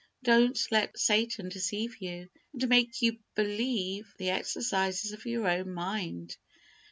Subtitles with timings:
[0.23, 6.37] Don't let Satan deceive you, and make you belie the exercises of your own mind.